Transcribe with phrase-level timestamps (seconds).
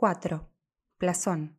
[0.00, 0.50] 4.
[0.96, 1.58] Plazón.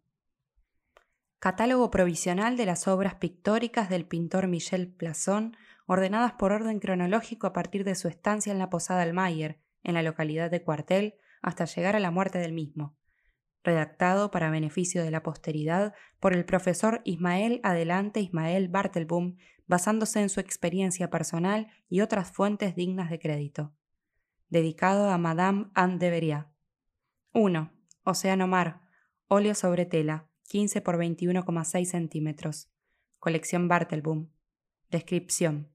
[1.38, 5.56] Catálogo provisional de las obras pictóricas del pintor Michel Plazón,
[5.86, 10.02] ordenadas por orden cronológico a partir de su estancia en la Posada Almayer, en la
[10.02, 11.14] localidad de Cuartel,
[11.44, 12.98] hasta llegar a la muerte del mismo.
[13.64, 19.38] Redactado para beneficio de la posteridad por el profesor Ismael Adelante Ismael Bartelboom,
[19.68, 23.76] basándose en su experiencia personal y otras fuentes dignas de crédito.
[24.50, 26.52] Dedicado a Madame Anne de Beria.
[27.34, 27.81] 1.
[28.04, 28.82] Océano Mar.
[29.28, 30.28] Óleo sobre tela.
[30.48, 32.68] 15 por 21,6 centímetros.
[33.20, 34.28] Colección Bartelboom.
[34.90, 35.70] Descripción.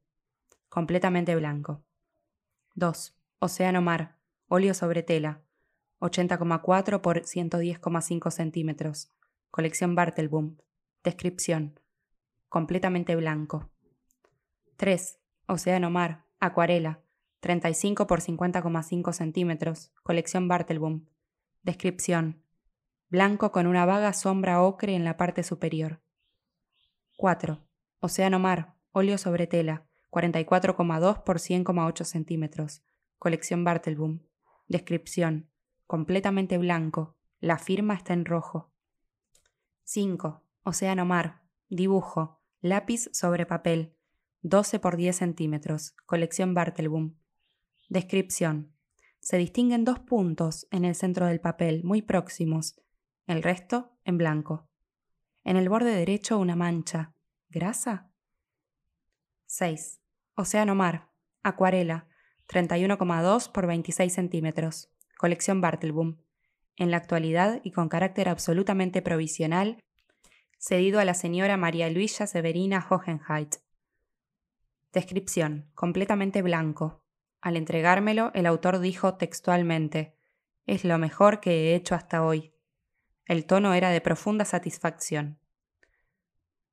[0.68, 1.84] Completamente blanco.
[2.74, 3.16] 2.
[3.38, 4.18] Océano Mar.
[4.48, 5.42] Óleo sobre tela.
[6.00, 9.12] 80,4 por 110,5 centímetros.
[9.52, 10.56] Colección Bartelboom.
[11.04, 11.78] Descripción.
[12.48, 13.70] Completamente blanco.
[14.78, 15.20] 3.
[15.46, 16.24] Océano Mar.
[16.40, 17.02] Acuarela.
[17.38, 19.92] 35 por 50,5 centímetros.
[20.02, 21.06] Colección Bartelboom.
[21.66, 22.44] Descripción
[23.08, 26.00] blanco con una vaga sombra ocre en la parte superior.
[27.16, 27.60] 4.
[27.98, 32.84] Océano Mar, óleo sobre tela, 44,2 por 100,8 centímetros.
[33.18, 34.20] Colección Bartelboom.
[34.68, 35.50] Descripción.
[35.88, 37.16] Completamente blanco.
[37.40, 38.70] La firma está en rojo.
[39.82, 40.44] 5.
[40.62, 41.42] Océano Mar.
[41.68, 42.40] Dibujo.
[42.60, 43.96] Lápiz sobre papel.
[44.42, 45.96] 12 por 10 centímetros.
[46.06, 47.16] Colección Bartelboom.
[47.88, 48.75] Descripción.
[49.26, 52.80] Se distinguen dos puntos en el centro del papel, muy próximos,
[53.26, 54.68] el resto en blanco.
[55.42, 57.12] En el borde derecho una mancha.
[57.48, 58.08] ¿Grasa?
[59.46, 60.00] 6.
[60.36, 61.08] Océano Mar.
[61.42, 62.06] Acuarela.
[62.46, 64.92] 31,2 por 26 centímetros.
[65.18, 66.18] Colección Bartelboom.
[66.76, 69.82] En la actualidad y con carácter absolutamente provisional,
[70.56, 73.56] cedido a la señora María Luisa Severina Hohenheit.
[74.92, 75.68] Descripción.
[75.74, 77.02] Completamente blanco.
[77.46, 80.16] Al entregármelo, el autor dijo textualmente,
[80.66, 82.52] es lo mejor que he hecho hasta hoy.
[83.24, 85.38] El tono era de profunda satisfacción.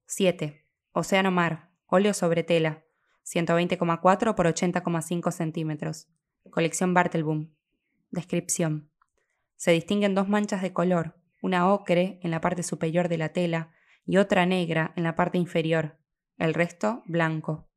[0.08, 0.66] 7.
[0.92, 1.70] Océano Mar.
[1.86, 2.86] Óleo sobre tela.
[3.24, 6.08] 120,4 por 80,5 centímetros.
[6.50, 7.54] Colección Bartelboom.
[8.10, 8.90] Descripción.
[9.58, 13.70] Se distinguen dos manchas de color, una ocre en la parte superior de la tela
[14.08, 16.00] y otra negra en la parte inferior,
[16.40, 17.70] el resto blanco.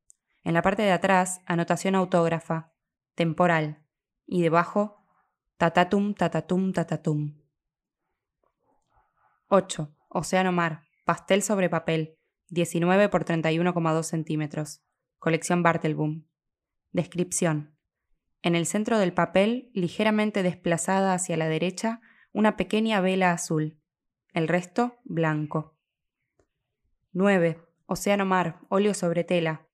[0.44, 2.72] En la parte de atrás, anotación autógrafa,
[3.16, 3.82] temporal,
[4.26, 5.02] y debajo,
[5.56, 7.42] tatatum, tatatum, tatatum.
[9.48, 9.96] 8.
[10.08, 10.82] Océano Mar.
[11.04, 12.18] Pastel sobre papel.
[12.48, 14.82] 19 por 31,2 centímetros.
[15.18, 16.26] Colección Bartelboom.
[16.92, 17.76] Descripción.
[18.42, 22.00] En el centro del papel, ligeramente desplazada hacia la derecha,
[22.32, 23.80] una pequeña vela azul.
[24.32, 25.76] El resto, blanco.
[27.12, 27.60] 9.
[27.86, 28.60] Océano Mar.
[28.68, 29.66] Óleo sobre tela.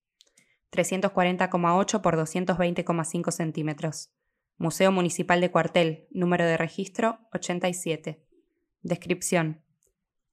[0.72, 4.10] 340,8 por 220,5 centímetros.
[4.56, 6.06] Museo Municipal de Cuartel.
[6.10, 8.24] Número de registro 87.
[8.80, 9.62] Descripción.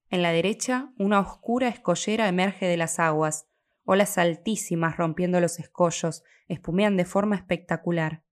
[0.09, 3.49] En la derecha, una oscura escollera emerge de las aguas.
[3.83, 8.23] Olas altísimas rompiendo los escollos espumean de forma espectacular.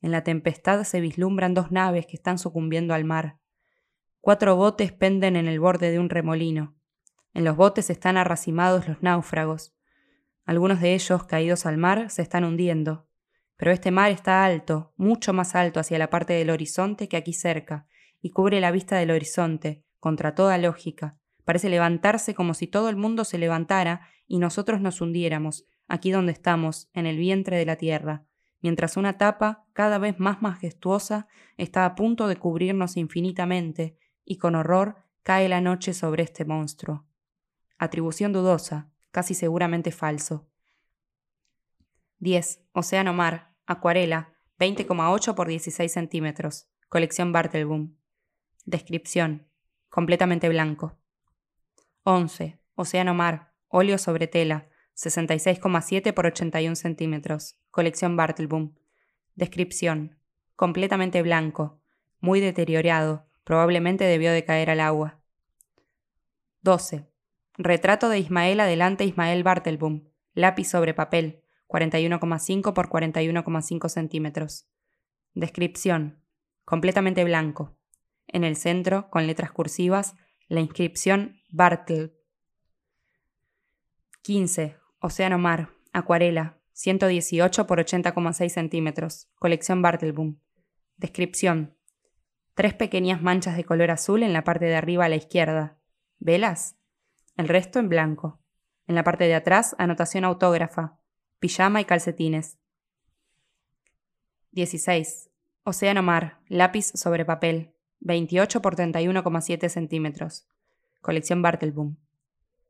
[0.00, 3.38] En la tempestad se vislumbran dos naves que están sucumbiendo al mar.
[4.20, 6.76] Cuatro botes penden en el borde de un remolino.
[7.34, 9.76] En los botes están arracimados los náufragos.
[10.44, 13.08] Algunos de ellos, caídos al mar, se están hundiendo.
[13.56, 17.32] Pero este mar está alto, mucho más alto hacia la parte del horizonte que aquí
[17.32, 17.86] cerca,
[18.20, 21.16] y cubre la vista del horizonte, contra toda lógica.
[21.44, 26.32] Parece levantarse como si todo el mundo se levantara y nosotros nos hundiéramos, aquí donde
[26.32, 28.24] estamos, en el vientre de la tierra,
[28.62, 31.26] mientras una tapa, cada vez más majestuosa,
[31.56, 37.06] está a punto de cubrirnos infinitamente, y con horror cae la noche sobre este monstruo.
[37.78, 40.48] Atribución dudosa, casi seguramente falso.
[42.18, 42.64] 10.
[42.72, 46.68] Océano Mar, acuarela, 20,8 por 16 centímetros.
[46.88, 47.96] Colección Bartelboom.
[48.64, 49.48] Descripción.
[49.88, 50.98] Completamente blanco.
[52.04, 52.58] 11.
[52.74, 53.54] Océano Mar.
[53.68, 54.68] Óleo sobre tela.
[54.94, 57.56] 66,7 por 81 centímetros.
[57.70, 58.74] Colección Bartelboom.
[59.34, 60.18] Descripción.
[60.54, 61.80] Completamente blanco.
[62.20, 63.26] Muy deteriorado.
[63.44, 65.20] Probablemente debió de caer al agua.
[66.60, 67.11] 12.
[67.58, 70.08] Retrato de Ismael adelante Ismael Bartelboom.
[70.32, 71.42] Lápiz sobre papel.
[71.68, 74.66] 41,5 por 41,5 centímetros.
[75.34, 76.22] Descripción.
[76.64, 77.76] Completamente blanco.
[78.26, 80.14] En el centro, con letras cursivas,
[80.48, 82.14] la inscripción Bartel.
[84.22, 84.76] 15.
[85.00, 85.70] Océano Mar.
[85.92, 86.58] Acuarela.
[86.72, 89.28] 118 por 80,6 centímetros.
[89.38, 90.38] Colección Bartelboom.
[90.96, 91.76] Descripción.
[92.54, 95.78] Tres pequeñas manchas de color azul en la parte de arriba a la izquierda.
[96.18, 96.76] ¿Velas?
[97.36, 98.40] El resto en blanco.
[98.86, 100.98] En la parte de atrás, anotación autógrafa.
[101.38, 102.58] Pijama y calcetines.
[104.50, 105.30] 16.
[105.64, 106.40] Océano Mar.
[106.48, 107.72] Lápiz sobre papel.
[108.00, 110.46] 28 por 31,7 centímetros.
[111.00, 111.96] Colección Bartelboom.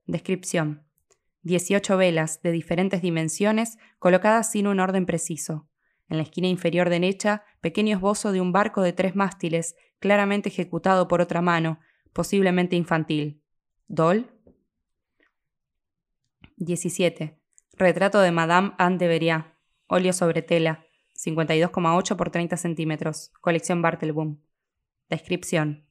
[0.06, 0.87] Descripción.
[1.43, 5.69] 18 velas de diferentes dimensiones colocadas sin un orden preciso.
[6.09, 11.09] En la esquina inferior derecha, pequeño esbozo de un barco de tres mástiles, claramente ejecutado
[11.09, 11.81] por otra mano,
[12.12, 13.43] posiblemente infantil.
[13.88, 14.31] ¿Dol?
[16.64, 17.38] 17.
[17.73, 19.56] Retrato de Madame Anne de Beria.
[19.88, 20.87] Óleo sobre tela.
[21.14, 23.32] 52,8 por 30 centímetros.
[23.41, 24.38] Colección Bartelboom.
[25.11, 25.88] Descripción.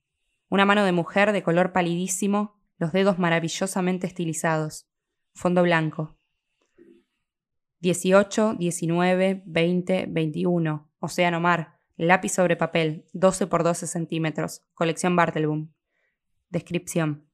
[0.49, 4.87] Una mano de mujer de color palidísimo, los dedos maravillosamente estilizados.
[5.33, 6.17] Fondo blanco.
[7.79, 10.91] 18, 19, 20, 21.
[10.99, 11.79] Océano Mar.
[11.97, 13.05] Lápiz sobre papel.
[13.13, 14.63] 12 por 12 centímetros.
[14.73, 15.71] Colección Bartelboom.
[16.49, 17.30] Descripción.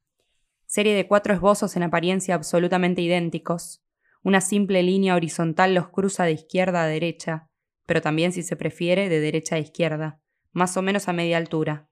[0.69, 3.85] Serie de cuatro esbozos en apariencia absolutamente idénticos.
[4.21, 7.49] Una simple línea horizontal los cruza de izquierda a derecha,
[7.85, 10.19] pero también, si se prefiere, de derecha a izquierda,
[10.51, 11.89] más o menos a media altura.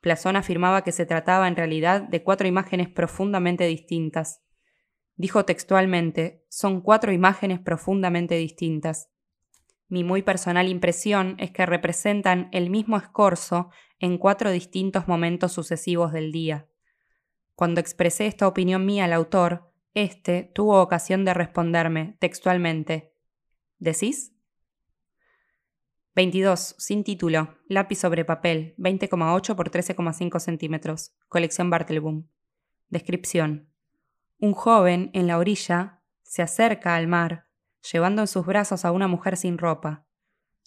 [0.00, 4.42] Plazón afirmaba que se trataba en realidad de cuatro imágenes profundamente distintas.
[5.14, 9.08] Dijo textualmente, son cuatro imágenes profundamente distintas.
[9.86, 13.70] Mi muy personal impresión es que representan el mismo escorzo
[14.00, 16.66] en cuatro distintos momentos sucesivos del día.
[17.56, 23.14] Cuando expresé esta opinión mía al autor, éste tuvo ocasión de responderme textualmente.
[23.78, 24.34] ¿Decís?
[26.14, 26.76] 22.
[26.78, 27.56] Sin título.
[27.66, 28.74] Lápiz sobre papel.
[28.76, 31.14] 20,8 por 13,5 centímetros.
[31.28, 32.26] Colección Bartelboom.
[32.90, 33.70] Descripción.
[34.38, 37.48] Un joven, en la orilla, se acerca al mar,
[37.90, 40.06] llevando en sus brazos a una mujer sin ropa.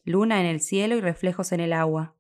[0.04, 2.16] Luna en el cielo y reflejos en el agua.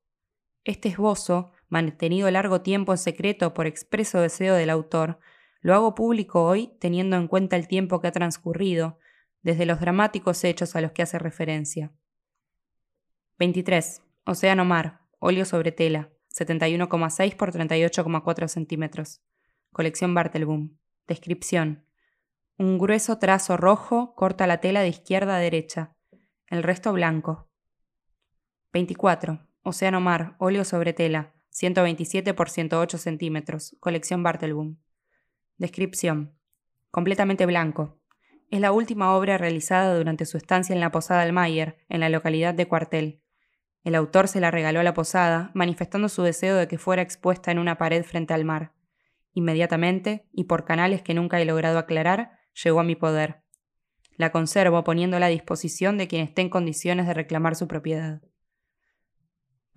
[0.63, 5.19] Este esbozo mantenido largo tiempo en secreto por expreso deseo del autor,
[5.61, 8.97] lo hago público hoy teniendo en cuenta el tiempo que ha transcurrido,
[9.41, 11.93] desde los dramáticos hechos a los que hace referencia.
[13.37, 14.01] 23.
[14.25, 19.21] Océano Mar, óleo sobre tela, 71,6 por 38,4 centímetros.
[19.71, 20.77] Colección Bartelboom.
[21.07, 21.85] Descripción.
[22.57, 25.95] Un grueso trazo rojo corta la tela de izquierda a derecha,
[26.47, 27.49] el resto blanco.
[28.73, 29.47] 24.
[29.63, 34.77] Océano Mar, óleo sobre tela, 127 por 108 centímetros, colección Bartelboom.
[35.57, 36.37] Descripción.
[36.91, 37.99] Completamente blanco.
[38.49, 42.53] Es la última obra realizada durante su estancia en la Posada Almayer, en la localidad
[42.53, 43.21] de Cuartel.
[43.83, 47.51] El autor se la regaló a la posada, manifestando su deseo de que fuera expuesta
[47.51, 48.73] en una pared frente al mar.
[49.33, 52.31] Inmediatamente, y por canales que nunca he logrado aclarar,
[52.63, 53.43] llegó a mi poder.
[54.17, 58.21] La conservo poniéndola a disposición de quien esté en condiciones de reclamar su propiedad.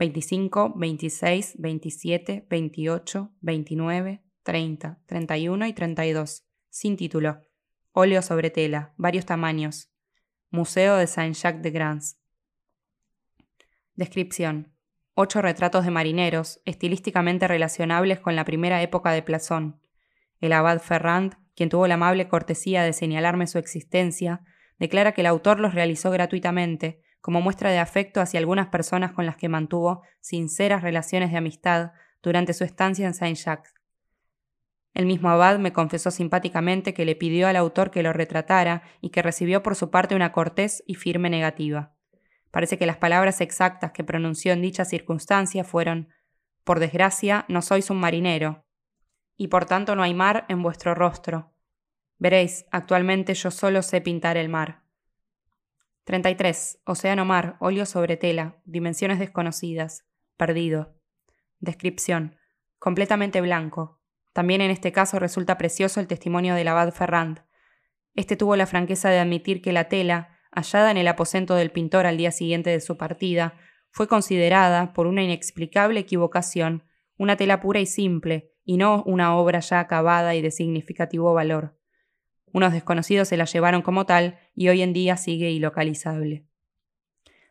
[0.03, 6.45] 25, 26, 27, 28, 29, 30, 31 y 32.
[6.71, 7.41] Sin título.
[7.93, 9.93] Óleo sobre tela, varios tamaños.
[10.51, 12.19] Museo de Saint-Jacques de Grans.
[13.95, 14.73] Descripción.
[15.15, 19.81] Ocho retratos de marineros, estilísticamente relacionables con la primera época de Plazón.
[20.41, 24.41] El abad Ferrand, quien tuvo la amable cortesía de señalarme su existencia,
[24.81, 29.25] declara que el autor los realizó gratuitamente, como muestra de afecto hacia algunas personas con
[29.25, 31.93] las que mantuvo sinceras relaciones de amistad
[32.23, 33.73] durante su estancia en Saint-Jacques.
[34.93, 39.09] El mismo abad me confesó simpáticamente que le pidió al autor que lo retratara y
[39.09, 41.95] que recibió por su parte una cortés y firme negativa.
[42.51, 46.09] Parece que las palabras exactas que pronunció en dicha circunstancia fueron
[46.65, 48.67] Por desgracia, no sois un marinero,
[49.37, 51.53] y por tanto no hay mar en vuestro rostro.
[52.19, 54.82] Veréis, actualmente yo solo sé pintar el mar.
[56.05, 56.81] 33.
[56.85, 60.05] Océano mar, óleo sobre tela, dimensiones desconocidas,
[60.37, 60.97] perdido.
[61.61, 62.37] Descripción.
[62.81, 64.01] Completamente blanco.
[64.33, 67.45] También en este caso resulta precioso el testimonio del abad Ferrand.
[68.15, 72.07] Este tuvo la franqueza de admitir que la tela, hallada en el aposento del pintor
[72.07, 73.55] al día siguiente de su partida,
[73.91, 76.85] fue considerada, por una inexplicable equivocación,
[77.17, 81.79] una tela pura y simple, y no una obra ya acabada y de significativo valor.
[82.53, 86.45] Unos desconocidos se la llevaron como tal y hoy en día sigue ilocalizable.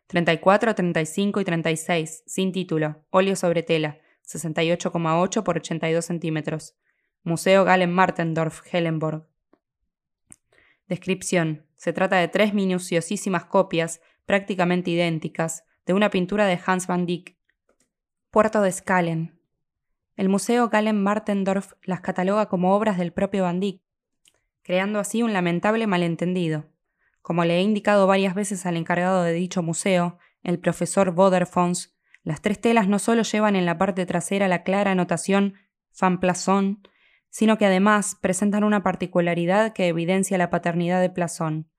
[0.08, 6.76] 34, 35 y 36, sin título, óleo sobre tela, 68,8 por 82 centímetros.
[7.24, 9.26] Museo Galen Martendorf, Hellenborg.
[10.88, 11.66] Descripción.
[11.78, 17.38] Se trata de tres minuciosísimas copias, prácticamente idénticas, de una pintura de Hans van Dyck.
[18.30, 19.40] Puerto de Scalen.
[20.16, 23.82] El Museo Galen Martendorf las cataloga como obras del propio Van Dyck,
[24.64, 26.70] creando así un lamentable malentendido.
[27.22, 32.42] Como le he indicado varias veces al encargado de dicho museo, el profesor Boderfons, las
[32.42, 35.56] tres telas no solo llevan en la parte trasera la clara anotación
[35.92, 36.88] Fan Plazón,
[37.30, 41.70] sino que además presentan una particularidad que evidencia la paternidad de Plazón.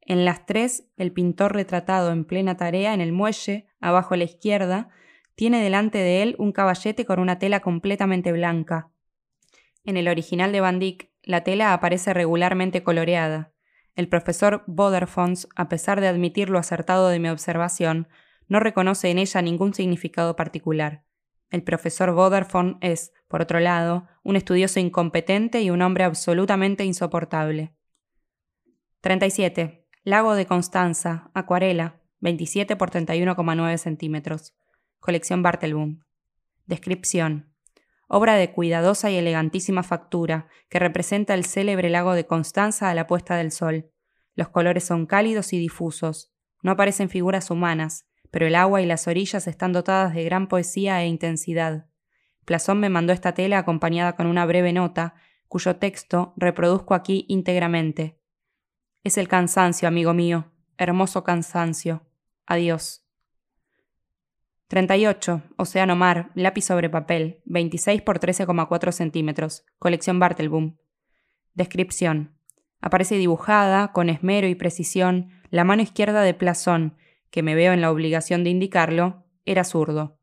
[0.00, 4.24] En las tres, el pintor retratado en plena tarea en el muelle, abajo a la
[4.24, 4.88] izquierda,
[5.34, 8.90] tiene delante de él un caballete con una tela completamente blanca.
[9.84, 13.52] En el original de Van Dyck, la tela aparece regularmente coloreada.
[13.94, 18.08] El profesor Boderfons, a pesar de admitir lo acertado de mi observación,
[18.46, 21.04] no reconoce en ella ningún significado particular.
[21.50, 27.74] El profesor Boderfons es, por otro lado, un estudioso incompetente y un hombre absolutamente insoportable.
[29.02, 29.86] 37.
[30.04, 34.54] Lago de Constanza, acuarela, 27 por 31,9 centímetros.
[34.98, 36.00] Colección Bartelboom.
[36.64, 37.52] Descripción.
[38.08, 43.06] Obra de cuidadosa y elegantísima factura, que representa el célebre lago de Constanza a la
[43.06, 43.90] puesta del sol.
[44.34, 46.32] Los colores son cálidos y difusos.
[46.62, 51.02] No aparecen figuras humanas, pero el agua y las orillas están dotadas de gran poesía
[51.02, 51.86] e intensidad.
[52.44, 55.14] Plasón me mandó esta tela acompañada con una breve nota,
[55.48, 58.18] cuyo texto reproduzco aquí íntegramente.
[59.04, 62.06] Es el cansancio, amigo mío, hermoso cansancio.
[62.46, 63.07] Adiós.
[64.68, 65.42] 38.
[65.56, 70.76] Océano Mar, lápiz sobre papel, 26 por 13,4 centímetros, colección Bartelboom.
[71.54, 72.38] Descripción.
[72.82, 76.98] Aparece dibujada, con esmero y precisión, la mano izquierda de Plasón,
[77.30, 80.20] que me veo en la obligación de indicarlo, era zurdo.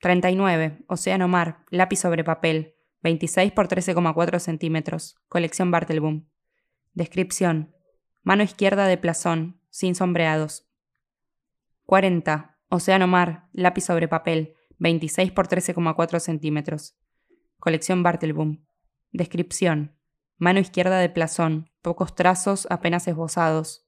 [0.00, 0.84] 39.
[0.88, 6.26] Océano Mar, lápiz sobre papel, 26 por 13,4 centímetros, colección Bartelboom.
[6.92, 7.72] Descripción.
[8.24, 10.68] Mano izquierda de Plasón, sin sombreados.
[11.84, 12.55] 40.
[12.68, 16.96] Océano Mar, lápiz sobre papel, 26 por 13,4 centímetros.
[17.58, 18.64] Colección Bartelboom.
[19.12, 19.96] Descripción.
[20.36, 23.86] Mano izquierda de Plasón, pocos trazos apenas esbozados,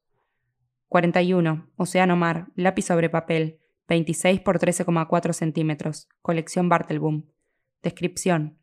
[0.88, 1.70] 41.
[1.76, 3.58] Océano Mar, lápiz sobre papel,
[3.88, 7.26] 26 por 13,4 centímetros, colección Bartelboom.
[7.82, 8.58] Descripción.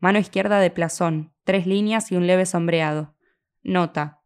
[0.00, 3.14] Mano izquierda de Plazón, tres líneas y un leve sombreado.
[3.62, 4.17] Nota.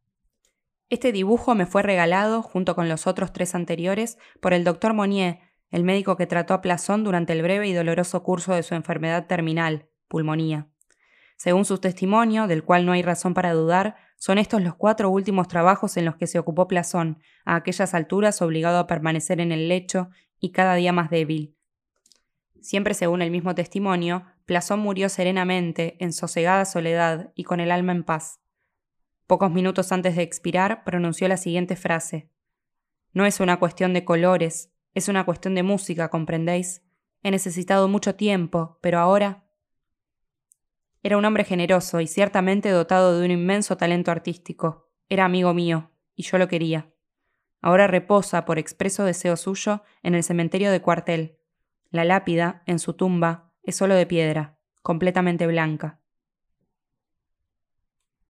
[0.93, 5.39] Este dibujo me fue regalado, junto con los otros tres anteriores, por el doctor Monnier,
[5.71, 9.27] el médico que trató a Plazón durante el breve y doloroso curso de su enfermedad
[9.27, 10.69] terminal, pulmonía.
[11.39, 15.49] Según su testimonio, del cual no hay razón para dudar, son estos los cuatro últimos
[15.49, 19.69] trabajos en los que se ocupó Plazón, a aquellas alturas obligado a permanecer en el
[19.69, 21.57] lecho y cada día más débil.
[22.61, 27.93] Siempre según el mismo testimonio, Plazón murió serenamente, en sosegada soledad y con el alma
[27.93, 28.42] en paz.
[29.33, 32.29] Pocos minutos antes de expirar, pronunció la siguiente frase.
[33.15, 36.83] No es una cuestión de colores, es una cuestión de música, ¿comprendéis?
[37.23, 39.47] He necesitado mucho tiempo, pero ahora
[41.03, 44.91] era un hombre generoso y ciertamente dotado de un inmenso talento artístico.
[45.09, 46.93] Era amigo mío, y yo lo quería.
[47.63, 51.39] Ahora reposa, por expreso deseo suyo, en el cementerio de cuartel.
[51.89, 56.02] La lápida, en su tumba, es solo de piedra, completamente blanca.